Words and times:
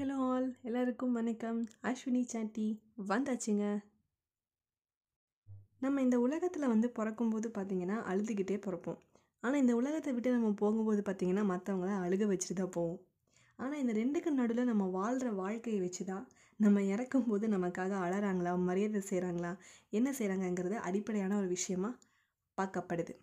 Hello 0.00 0.18
all 0.26 0.46
எல்லாருக்கும் 0.68 1.16
வணக்கம். 1.18 1.58
அஸ்வினி 1.88 2.20
சாட்டி 2.32 2.66
வந்தாச்சுங்க. 3.08 3.64
நம்ம 5.84 6.02
இந்த 6.02 6.16
உலகத்தில் 6.26 6.72
வந்து 6.72 6.88
பிறக்கும்போது 6.98 7.48
பார்த்திங்கன்னா 7.56 7.96
அழுதுகிட்டே 8.10 8.56
பிறப்போம். 8.66 8.98
ஆனால் 9.42 9.60
இந்த 9.60 9.74
உலகத்தை 9.80 10.12
விட்டு 10.14 10.30
நம்ம 10.36 10.52
போகும்போது 10.62 11.02
பார்த்திங்கன்னா 11.08 11.44
மற்றவங்கள 11.50 11.90
அழுக 12.04 12.28
வச்சுட்டு 12.30 12.56
தான் 12.60 12.74
போவோம். 12.78 13.00
ஆனால் 13.58 13.80
இந்த 13.82 13.94
ரெண்டுக்கு 14.00 14.32
நடுவில் 14.40 14.70
நம்ம 14.72 14.86
வாழ்கிற 14.98 15.32
வாழ்க்கையை 15.42 15.80
வச்சு 15.86 16.04
தான் 16.04 16.24
நம்ம 16.60 16.84
இறக்கும்போது 16.92 17.48
நமக்காக 17.56 17.98
அழகிறாங்களா 18.06 18.54
மரியாதை 18.70 19.02
செய்கிறாங்களா 19.10 19.52
என்ன 19.98 20.14
செய்கிறாங்கங்கிறது 20.20 20.78
அடிப்படையான 20.90 21.36
ஒரு 21.36 21.50
விஷயமா 21.56 21.92
பார்க்கப்படுது. 22.58 23.16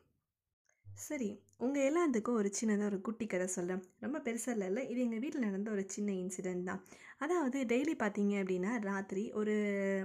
சரி 1.05 1.27
உங்கள் 1.57 1.85
எல்லாத்துக்கும் 1.89 2.37
ஒரு 2.39 2.49
சின்னதாக 2.59 2.85
ஒரு 2.85 3.01
குட்டி 3.01 3.25
கதை 3.27 3.47
சொல்கிறேன் 3.47 3.81
ரொம்ப 3.99 4.17
பெருசாக 4.19 4.67
இல்லை 4.67 4.89
இது 4.89 4.99
எங்கள் 5.01 5.19
வீட்டில் 5.19 5.45
நடந்த 5.45 5.71
ஒரு 5.71 5.83
சின்ன 5.87 6.11
இன்சிடெண்ட் 6.11 6.63
தான். 6.63 6.81
அதாவது 7.17 7.59
டெய்லி 7.65 7.93
பார்த்தீங்க 7.99 8.33
அப்படின்னா 8.43 8.71
ராத்திரி 8.81 9.31
ஒரு 9.31 9.55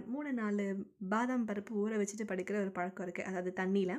மூணு 0.06 0.32
நாலு 0.32 0.64
பாதாம் 1.08 1.44
பருப்பு 1.44 1.74
ஊற 1.74 1.96
வச்சுட்டு 2.02 2.26
படுக்கிற 2.30 2.58
ஒரு 2.60 2.70
பழக்கம் 2.70 3.06
இருக்குது 3.06 3.22
அதாவது 3.22 3.52
தண்ணியில் 3.52 3.94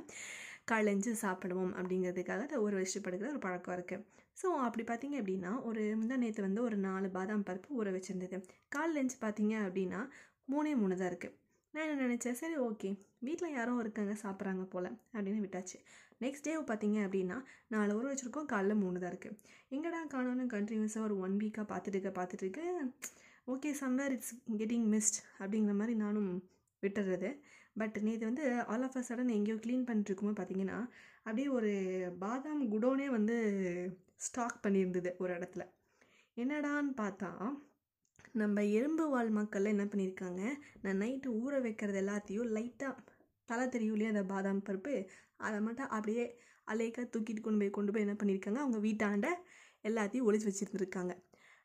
களைஞ்சு 0.66 1.14
சாப்பிடுவோம் 1.22 1.74
அப்படிங்கிறதுக்காக 1.80 2.46
அதை 2.48 2.60
ஊற 2.66 2.74
வச்சுட்டு 2.82 3.06
படுக்கிற 3.08 3.30
ஒரு 3.30 3.40
பழக்கம் 3.40 3.76
இருக்குது 3.78 4.04
ஸோ 4.44 4.50
அப்படி 4.68 4.84
பார்த்தீங்க 4.84 5.18
அப்படின்னா 5.22 5.64
ஒரு 5.64 5.84
முந்தா 6.02 6.16
நேற்று 6.16 6.42
வந்து 6.42 6.62
ஒரு 6.62 6.78
நாலு 6.78 7.10
பாதாம் 7.10 7.48
பருப்பு 7.50 7.80
ஊற 7.82 7.90
வச்சுருந்தது. 7.98 8.40
கால் 8.68 9.00
பார்த்தீங்க 9.22 9.56
அப்படின்னா 9.68 10.02
மூணே 10.46 10.76
மூணு 10.76 10.98
தான் 10.98 11.12
இருக்குது 11.12 11.36
நான் 11.74 11.88
என்ன 11.90 12.04
நினச்சேன்? 12.04 12.38
சரி 12.40 12.56
ஓகே. 12.60 12.90
வீட்டில் 13.20 13.56
யாரும் 13.56 13.80
இருக்காங்க 13.80 14.14
சாப்பிட்றாங்க 14.24 14.64
போல் 14.64 14.90
அப்படின்னு 15.14 15.44
விட்டாச்சு. 15.46 15.78
நெக்ஸ்ட் 16.22 16.46
டே 16.48 16.54
பார்த்தீங்க 16.62 16.98
அப்படின்னா 17.06 17.38
நாலு 17.68 17.94
ஊற 18.00 18.06
வச்சுருக்கோம். 18.12 18.50
காலைல 18.52 18.74
மூணு 18.76 19.00
தான் 19.00 19.12
இருக்குது 19.14 19.38
எங்கடா 19.72 20.00
காணோன்னு 20.14 20.46
கண்டினியூஸாக 20.54 21.08
ஒரு 21.08 21.16
ஒன் 21.18 21.36
வீக்காக 21.42 21.66
பார்த்துட்டு 21.72 21.98
இருக்க 21.98 22.12
பார்த்துட்டு 22.20 22.46
இருக்க 22.46 22.62
okay 23.48 23.72
somewhere 23.82 24.14
it's 24.18 24.34
getting 24.60 24.88
missed 24.94 25.18
அப்படிங்கிற 25.40 25.74
மாதிரி 25.74 25.96
நானும் 25.96 26.30
விட்டுறது. 26.84 27.32
பட் 27.78 27.98
நேற்று 28.02 28.30
வந்து 28.30 28.44
ஆல் 28.74 28.84
ஆஃப் 28.84 28.98
அ 28.98 29.04
சடன் 29.08 29.34
எங்கேயோ 29.38 29.58
க்ளீன் 29.66 29.88
பண்ணிட்டுருக்கும்போது 29.88 30.40
பார்த்தீங்கன்னா 30.40 30.78
அப்படியே 31.26 31.48
ஒரு 31.58 31.72
பாதாம் 32.20 32.64
குடோனே 32.74 33.08
வந்து 33.10 33.36
ஸ்டாக் 34.18 34.64
பண்ணியிருந்தது 34.66 35.12
ஒரு 35.18 35.34
இடத்துல. 35.34 35.64
என்னடான்னு 36.38 36.94
பார்த்தா 37.02 37.30
நம்ம 38.42 38.64
எறும்பு 38.78 39.04
வாழ் 39.10 39.30
மக்கள் 39.38 39.72
என்ன 39.72 39.84
பண்ணியிருக்காங்க? 39.84 40.42
நான் 40.84 41.02
நைட்டு 41.02 41.28
ஊற 41.42 41.60
வைக்கிறது 41.62 41.98
எல்லாத்தையும் 42.02 42.54
லைட்டாக 42.56 43.04
தலை 43.50 43.66
தெரியும்லையே 43.66 44.12
அந்த 44.14 44.24
பாதாம் 44.32 44.64
பருப்பு? 44.68 44.94
அதை 45.46 45.58
மட்டும் 45.62 45.92
அப்படியே 45.96 46.24
அலைக்காக 46.68 47.06
தூக்கிட்டு 47.14 47.42
கொண்டு 47.42 47.60
போய் 47.62 47.76
கொண்டு 47.78 47.92
போய் 47.92 48.06
என்ன 48.06 48.16
பண்ணியிருக்காங்க? 48.22 48.60
அவங்க 48.64 48.80
வீட்டாண்ட 48.88 49.28
எல்லாத்தையும் 49.84 50.28
ஒழிச்சு 50.28 50.48
வச்சுருந்துருக்காங்க. 50.50 51.14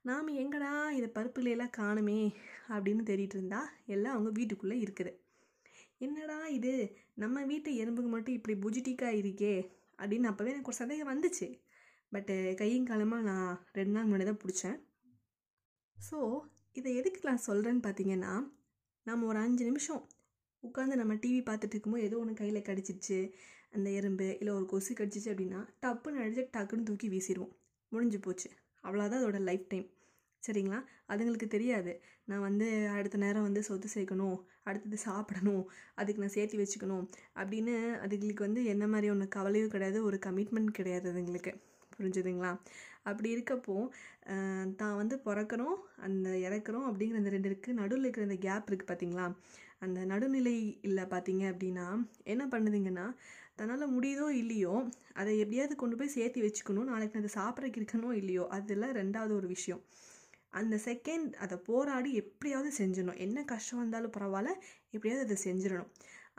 நாம் 0.09 0.29
எங்கடா 0.43 0.73
இதை 0.99 1.09
பருப்புலையெல்லாம் 1.17 1.75
காணுமே 1.79 2.19
அப்படின்னு 2.75 3.03
தேடிட்டு 3.11 3.37
இருந்தா 3.39 3.61
எல்லாம் 3.95 4.15
அவங்க 4.17 4.31
வீட்டுக்குள்ளே 4.39 4.79
இருக்குது. 4.85 5.15
என்னடா 6.07 6.39
இது? 6.59 6.75
நம்ம 7.15 7.45
வீட்டு 7.45 7.71
எறும்புக்கு 7.85 8.13
மட்டும் 8.17 8.37
இப்படி 8.39 8.57
புஜிட்டிக்காக 8.67 9.21
இருக்கே 9.23 9.55
அப்படின்னு 9.99 10.31
அப்போவே 10.33 10.53
எனக்கு 10.55 10.73
ஒரு 10.73 10.81
சந்தேகம் 10.83 11.13
வந்துச்சு. 11.13 11.49
பட்டு 12.13 12.55
கையும் 12.61 12.89
காலமாக 12.91 13.29
நான் 13.31 13.51
ரெண்டு 13.73 13.95
நாள் 13.95 14.07
முன்னாடி 14.07 14.29
தான் 14.31 14.43
பிடிச்சேன். 14.45 14.79
ஸோ 15.97 16.19
இதை 16.79 16.95
எதுக்கு 16.95 17.21
நான் 17.23 17.45
சொல்கிறேன்னு 17.47 17.83
பார்த்தீங்கன்னா 17.83 18.33
நம்ம 19.07 19.27
ஒரு 19.27 19.39
அஞ்சு 19.39 19.65
நிமிஷம் 19.65 20.03
உட்காந்து 20.63 20.95
நம்ம 20.95 21.15
டிவி 21.15 21.41
பார்த்துட்டு 21.45 21.75
இருக்கும்போது 21.75 22.05
ஏதோ 22.05 22.19
ஒன்று 22.19 22.35
கையில் 22.35 22.63
கடிச்சிச்சு 22.63 23.19
அந்த 23.71 23.91
எறும்பு 23.91 24.37
இல்லை 24.39 24.55
ஒரு 24.55 24.67
கொசு 24.67 24.95
கடிச்சிச்சு 24.95 25.31
அப்படின்னா 25.33 25.61
டப்புன்னு 25.83 26.23
அடிச்சு 26.25 26.43
டக்குன்னு 26.57 26.83
தூக்கி 26.83 27.09
வீசிடுவோம் 27.09 27.53
முடிஞ்சு 27.93 28.21
போச்சு. 28.21 28.49
அவ்வளோதான் 28.85 29.21
அதோடய 29.21 29.41
லைஃப் 29.41 29.67
டைம் 29.69 29.87
சரிங்களா? 30.43 30.79
அதுங்களுக்கு 31.09 31.47
தெரியாது. 31.49 31.93
நான் 32.25 32.41
வந்து 32.41 32.67
அடுத்த 32.89 33.19
நேரம் 33.19 33.43
வந்து 33.43 33.63
சொத்து 33.63 33.89
சேர்க்கணும் 33.95 34.37
அடுத்தது 34.63 34.99
சாப்பிடணும் 34.99 35.65
அதுக்கு 35.95 36.21
நான் 36.21 36.37
சேர்த்து 36.37 36.59
வச்சுக்கணும் 36.59 37.05
அப்படின்னு 37.35 37.75
அதுங்களுக்கு 38.05 38.41
வந்து 38.41 38.65
என்ன 38.65 38.87
மாதிரி 38.89 39.11
ஒன்று 39.11 39.29
கவலையும் 39.29 39.69
கிடையாது 39.69 40.05
ஒரு 40.05 40.19
கமிட்மெண்ட் 40.27 40.71
கிடையாது 40.71 41.13
அதுங்களுக்கு. 41.13 41.53
புரிஞ்சுதுங்களா? 41.93 42.53
அப்படி 43.11 43.29
இருக்கப்போ 43.37 43.77
தான் 44.81 44.99
வந்து 45.01 45.17
பிறக்கிறோம் 45.27 45.77
அந்த 46.07 46.29
இறக்குறோம் 46.47 46.87
அப்படிங்கிற 46.91 47.21
அந்த 47.23 47.33
ரெண்டு 47.37 47.51
இருக்குது 47.51 47.79
நடுவில் 47.81 48.07
இருக்கிற 48.07 48.29
அந்த 48.29 48.39
கேப் 48.47 48.69
இருக்குது 48.71 48.91
பார்த்தீங்களா 48.91 49.27
அந்த 49.85 49.99
நடுநிலை 50.13 50.57
இல்லை 50.89 51.05
பார்த்தீங்க 51.13 51.45
அப்படின்னா 51.53 51.87
என்ன 52.33 52.45
பண்ணுதுங்கன்னா 52.55 53.07
தன்னால் 53.59 53.93
முடியுதோ 53.95 54.27
இல்லையோ 54.41 54.75
அதை 55.21 55.33
எப்படியாவது 55.45 55.75
கொண்டு 55.81 55.97
போய் 56.01 56.15
சேர்த்து 56.17 56.45
வச்சுக்கணும். 56.45 56.89
நாளைக்கு 56.91 57.21
அதை 57.21 57.31
சாப்பிட்றக்கு 57.39 57.81
இருக்கணும் 57.81 58.15
இல்லையோ 58.21 58.45
அதெல்லாம் 58.57 58.95
ரெண்டாவது 59.01 59.33
ஒரு 59.39 59.49
விஷயம். 59.55 59.81
அந்த 60.59 60.75
செகண்ட் 60.87 61.33
அதை 61.45 61.57
போராடி 61.69 62.11
எப்படியாவது 62.23 62.71
செஞ்சிடணும். 62.81 63.19
என்ன 63.25 63.39
கஷ்டம் 63.53 63.83
வந்தாலும் 63.83 64.15
பரவாயில்ல 64.17 64.53
எப்படியாவது 64.95 65.25
அதை 65.27 65.39
செஞ்சிடணும். 65.47 65.91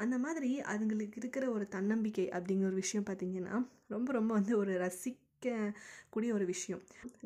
அந்த 0.04 0.16
மாதிரி 0.26 0.50
அதுங்களுக்கு 0.74 1.18
இருக்கிற 1.22 1.46
ஒரு 1.56 1.66
தன்னம்பிக்கை 1.76 2.26
அப்படிங்கிற 2.38 2.70
ஒரு 2.72 2.80
விஷயம் 2.84 3.08
பார்த்திங்கன்னா 3.10 3.56
ரொம்ப 3.96 4.10
ரொம்ப 4.18 4.32
வந்து 4.40 4.54
ஒரு 4.62 4.74
ரசி 4.86 5.12
ரசிக்க 5.42 5.74
கூடிய 6.10 6.32
ஒரு 6.34 6.46
விஷயம். 6.46 6.82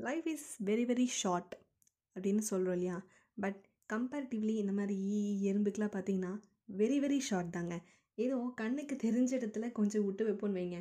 Life 0.06 0.28
is 0.28 0.48
very 0.66 0.84
very 0.90 1.06
short 1.22 1.54
அப்படின்னு 2.16 2.44
சொல்கிறோம் 2.50 2.76
இல்லையா? 2.76 2.98
பட் 3.38 3.60
கம்பேரிட்டிவ்லி 3.90 4.56
இந்த 4.64 4.72
மாதிரி 4.72 4.96
ஈ 5.14 5.20
எறும்புக்கெலாம் 5.52 5.94
பார்த்தீங்கன்னா 5.96 6.34
வெரி 6.78 6.98
வெரி 7.06 7.18
ஷார்ட் 7.20 7.52
தாங்க. 7.52 7.76
ஏதோ 8.18 8.38
கண்ணுக்கு 8.56 8.96
தெரிஞ்ச 9.04 9.32
இடத்துல 9.40 9.72
கொஞ்சம் 9.72 10.06
விட்டு 10.06 10.28
வைப்போன்னு 10.28 10.60
வைங்க. 10.60 10.80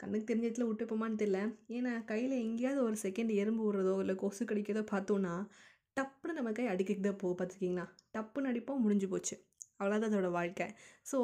கண்ணுக்கு 0.00 0.28
தெரிஞ்ச 0.30 0.44
இடத்துல 0.48 0.68
விட்டு 0.68 0.84
வைப்போமான்னு 0.84 1.20
தெரியல. 1.22 1.40
ஏன்னா 1.76 1.92
கையில் 2.04 2.34
எங்கேயாவது 2.44 2.82
ஒரு 2.82 2.96
செகண்ட் 3.02 3.32
எறும்பு 3.34 3.62
விடுறதோ 3.66 3.94
இல்லை 4.00 4.14
கொசு 4.14 4.44
கடிக்கிறதோ 4.44 4.84
பார்த்தோன்னா 4.94 5.34
டப்புன்னு 5.96 6.38
நம்ம 6.38 6.52
கை 6.52 6.66
அடிக்கிட்டு 6.66 7.06
தான் 7.08 7.20
போகும். 7.22 7.38
பார்த்துருக்கீங்களா? 7.40 7.86
டப்புன்னு 8.14 8.50
அடிப்போம் 8.52 8.84
முடிஞ்சு 8.86 9.08
போச்சு. 9.08 9.36
அவ்வளோதான் 9.80 10.10
அதோடய 10.10 10.36
வாழ்க்கை. 10.38 10.66
ஸோ 11.10 11.18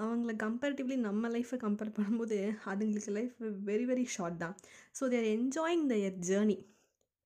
அவங்கள 0.00 0.32
கம்பேரிட்டிவ்லி 0.44 0.96
நம்ம 1.08 1.28
லைஃப்பை 1.28 1.58
கம்பேர் 1.66 1.96
பண்ணும்போது 1.98 2.38
அதுங்களுக்கு 2.70 3.12
லைஃப் 3.18 3.36
வெரி 3.70 3.86
வெரி 3.92 4.04
ஷார்ட் 4.16 4.38
தான். 4.44 4.56
So 4.98 5.02
they're 5.08 5.28
enjoying 5.36 5.86
their 5.92 6.18
journey 6.30 6.58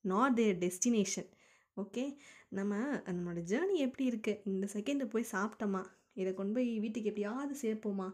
not 0.04 0.36
their 0.40 0.58
destination 0.64 1.28
okay 1.76 2.04
நம்ம 2.50 2.72
நம்மளோட 3.06 3.40
ஜேர்னி 3.52 3.76
எப்படி 3.86 4.04
இருக்குது 4.10 4.40
இந்த 4.44 4.66
செகண்டை 4.74 5.06
போய் 5.10 5.32
சாப்பிட்டோமா? 5.32 5.82
இதை 6.14 6.30
கொண்டு 6.34 6.54
போய் 6.56 6.68
வீட்டுக்கு 6.78 7.10
எப்படியாவது 7.12 7.54
சேர்ப்போமா? 7.62 8.08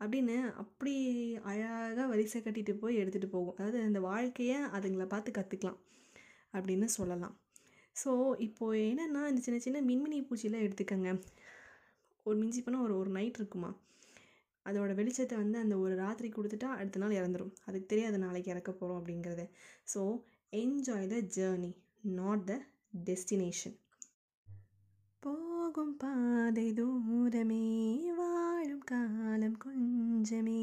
அப்படின்னு 0.00 0.36
அப்படி 0.62 0.94
அழகாக 1.50 2.06
வரிசை 2.06 2.40
கட்டிட்டு 2.42 2.72
போய் 2.82 3.00
எடுத்துகிட்டு 3.02 3.30
போகும். 3.36 3.56
அதாவது 3.58 3.78
இந்த 3.84 4.00
வாழ்க்கையை 4.00 4.58
அதுங்களை 4.76 5.06
பார்த்து 5.06 5.30
கற்றுக்கலாம் 5.38 5.78
அப்படின்னு 6.54 6.88
சொல்லலாம். 6.98 7.34
ஸோ 7.96 8.10
இப்போது 8.46 8.80
என்னென்னா 8.90 9.22
இந்த 9.30 9.40
சின்ன 9.46 9.58
சின்ன 9.66 9.78
மின்மினி 9.80 10.18
பூச்சிலாம் 10.28 10.64
எடுத்துக்கோங்க. 10.66 11.10
ஒரு 12.26 12.36
மிஞ்சி 12.38 12.60
போனால் 12.62 12.86
ஒரு 12.86 12.94
ஒரு 12.98 13.10
நைட் 13.10 13.38
இருக்குமா? 13.40 13.70
அதோட 14.66 14.92
வெளிச்சத்தை 15.00 15.36
வந்து 15.36 15.58
அந்த 15.58 15.74
ஒரு 15.78 15.94
ராத்திரி 15.94 16.28
கொடுத்துட்டா 16.28 16.68
அடுத்த 16.78 17.00
நாள் 17.02 17.18
இறந்துடும் 17.18 17.52
அதுக்கு 17.64 17.86
தெரியாது 17.86 18.18
நாளைக்கு 18.18 18.50
இறக்க 18.50 18.70
போகிறோம் 18.72 18.98
அப்படிங்கிறது. 19.00 19.44
So 19.94 20.00
enjoy 20.52 21.10
the 21.12 21.18
journey 21.36 21.72
not 22.18 22.44
the 22.44 22.54
destination 23.04 23.76
போகும் 25.22 25.96
பாதை 25.96 26.66
தூரமே 26.72 27.64
வாழும் 28.18 28.84
காலம் 28.84 29.58
கொஞ்சமே. 29.64 30.60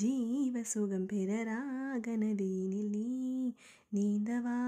ஜீவ 0.00 0.62
சுகம் 0.72 1.06
பிறராக 1.06 2.16
நதியினில் 2.16 2.92
நீ 2.96 3.06
நீந்தவா? 3.94 4.58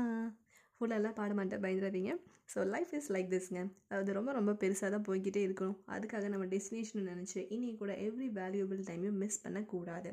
ஃபுல்லெல்லாம் 0.76 1.16
பாட 1.18 1.32
மாட்டேன் 1.38 1.62
பயந்துடாதீங்க 1.64 2.12
ஸோ 2.52 2.60
லைஃப் 2.74 2.92
இஸ் 2.98 3.10
லைக் 3.14 3.28
திஸ்ங்க 3.34 3.60
அது 3.98 4.16
ரொம்ப 4.18 4.30
ரொம்ப 4.32 4.52
பெருசாக 4.62 4.90
தான் 4.94 5.06
போய்கிட்டே 5.08 5.42
இருக்கணும். 5.46 5.78
அதுக்காக 5.94 6.28
நம்ம 6.32 6.46
டெஸ்டினேஷன் 6.54 7.08
நினச்சி 7.12 7.40
இனி 7.56 7.68
கூட 7.82 7.92
எவ்ரி 8.06 8.28
வேல்யூபிள் 8.40 8.80
டைமையும் 8.88 9.20
மிஸ் 9.24 9.42
பண்ணக்கூடாது. 9.44 10.12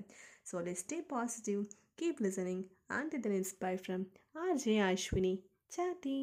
So 0.51 0.63
let 0.67 0.81
stay 0.83 0.99
positive 1.13 1.61
keep 2.01 2.21
listening 2.27 2.63
and 2.97 3.15
it 3.17 3.27
inspire 3.39 3.81
from 3.83 4.05
RJ 4.45 4.77
Ashwini 4.89 5.33
சாட்டி 5.77 6.17